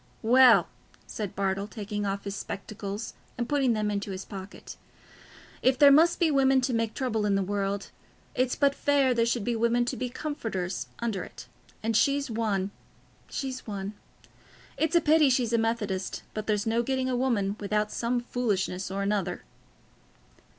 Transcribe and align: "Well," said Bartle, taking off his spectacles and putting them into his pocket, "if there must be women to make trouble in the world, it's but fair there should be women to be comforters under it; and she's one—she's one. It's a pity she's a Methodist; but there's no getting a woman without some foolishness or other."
"Well," 0.23 0.67
said 1.05 1.35
Bartle, 1.35 1.67
taking 1.67 2.07
off 2.07 2.23
his 2.23 2.35
spectacles 2.35 3.13
and 3.37 3.47
putting 3.47 3.73
them 3.73 3.91
into 3.91 4.09
his 4.09 4.25
pocket, 4.25 4.75
"if 5.61 5.77
there 5.77 5.91
must 5.91 6.19
be 6.19 6.31
women 6.31 6.59
to 6.61 6.73
make 6.73 6.95
trouble 6.95 7.23
in 7.23 7.35
the 7.35 7.43
world, 7.43 7.91
it's 8.33 8.55
but 8.55 8.73
fair 8.73 9.13
there 9.13 9.27
should 9.27 9.43
be 9.43 9.55
women 9.55 9.85
to 9.85 9.95
be 9.95 10.09
comforters 10.09 10.87
under 10.97 11.23
it; 11.23 11.45
and 11.83 11.95
she's 11.95 12.31
one—she's 12.31 13.67
one. 13.67 13.93
It's 14.75 14.95
a 14.95 15.01
pity 15.01 15.29
she's 15.29 15.53
a 15.53 15.59
Methodist; 15.59 16.23
but 16.33 16.47
there's 16.47 16.65
no 16.65 16.81
getting 16.81 17.07
a 17.07 17.15
woman 17.15 17.55
without 17.59 17.91
some 17.91 18.21
foolishness 18.21 18.89
or 18.89 19.03
other." 19.13 19.43